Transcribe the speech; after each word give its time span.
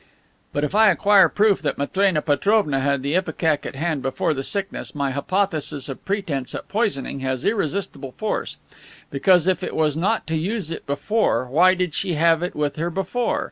"But, 0.51 0.63
if 0.63 0.73
I 0.73 0.89
acquire 0.89 1.29
proof 1.29 1.61
that 1.61 1.77
Matrena 1.77 2.23
Petrovna 2.23 2.79
had 2.79 3.03
the 3.03 3.13
ipecac 3.15 3.67
at 3.67 3.75
hand 3.75 4.01
before 4.01 4.33
the 4.33 4.41
sickness, 4.43 4.95
my 4.95 5.11
hypothesis 5.11 5.87
of 5.89 6.03
pretense 6.05 6.55
at 6.55 6.67
poisoning 6.67 7.19
has 7.19 7.45
irresistible 7.45 8.13
force. 8.13 8.57
Because, 9.11 9.45
if 9.45 9.61
it 9.63 9.75
was 9.75 9.95
not 9.95 10.25
to 10.25 10.35
use 10.35 10.71
it 10.71 10.87
before, 10.87 11.45
why 11.45 11.75
did 11.75 11.93
she 11.93 12.15
have 12.15 12.41
it 12.41 12.55
with 12.55 12.77
her 12.77 12.89
before? 12.89 13.39